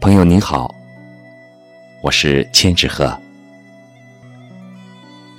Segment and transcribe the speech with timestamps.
[0.00, 0.74] 朋友您好，
[2.02, 3.18] 我是千纸鹤。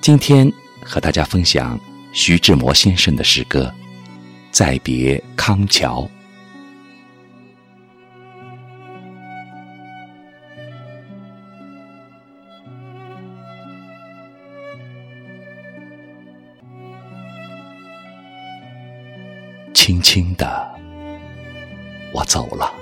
[0.01, 0.51] 今天
[0.83, 1.79] 和大家分享
[2.13, 3.73] 徐志摩先生的诗歌
[4.51, 6.01] 《再别康桥》。
[19.73, 20.69] 轻轻的，
[22.13, 22.73] 我走了，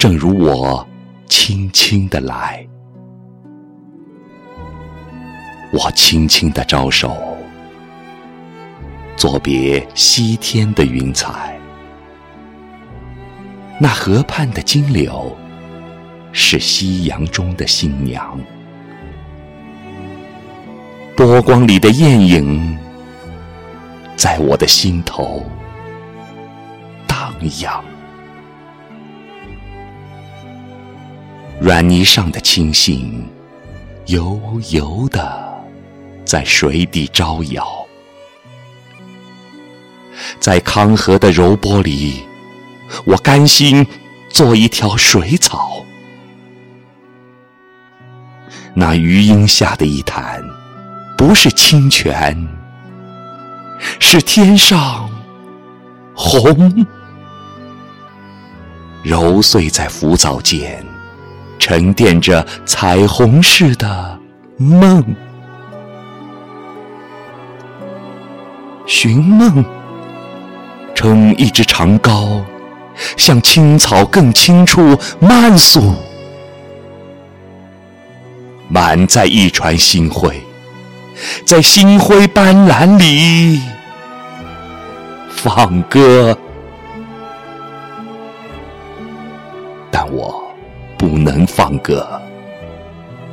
[0.00, 0.88] 正如我
[1.28, 2.66] 轻轻的来。
[5.74, 7.14] 我轻轻的招手，
[9.14, 11.54] 作别西天的云彩。
[13.78, 15.36] 那河畔的金柳，
[16.32, 18.40] 是夕阳中的新娘。
[21.14, 22.78] 波光里的艳影。
[24.16, 25.44] 在我的心头
[27.06, 27.84] 荡漾，
[31.60, 33.22] 软泥上的青荇
[34.06, 34.40] 油
[34.70, 35.62] 油的
[36.24, 37.86] 在水底招摇，
[40.40, 42.22] 在康河的柔波里，
[43.04, 43.86] 我甘心
[44.30, 45.84] 做一条水草。
[48.72, 50.42] 那余荫下的一潭，
[51.18, 52.48] 不是清泉。
[53.98, 55.10] 是天上
[56.14, 56.86] 虹，
[59.02, 60.84] 揉碎在浮藻间，
[61.70, 64.18] 沉淀着彩虹似的
[64.56, 65.04] 梦。
[68.88, 69.64] 寻梦，
[70.96, 72.42] 撑一支长篙，
[73.16, 75.94] 向青草更青处漫溯，
[78.68, 80.42] 满载一船星辉。
[81.46, 83.60] 在星辉斑斓里
[85.30, 86.36] 放歌，
[89.88, 90.49] 但我
[91.00, 92.06] 不能放歌。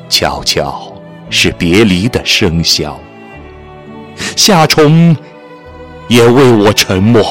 [0.07, 0.89] 悄悄
[1.29, 2.93] 是别离的笙箫，
[4.37, 5.13] 夏虫
[6.07, 7.21] 也为我沉默。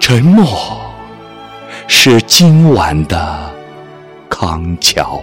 [0.00, 0.80] 沉默
[1.86, 3.38] 是今晚的
[4.28, 5.22] 康桥。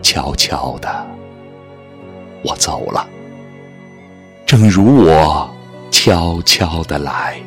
[0.00, 1.06] 悄悄的，
[2.42, 3.06] 我走了，
[4.46, 5.54] 正如我
[5.90, 7.38] 悄悄的来。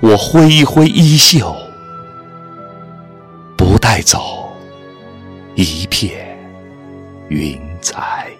[0.00, 1.54] 我挥一挥衣袖
[3.56, 4.52] 不带走
[5.54, 6.38] 一片
[7.28, 8.30] 云彩。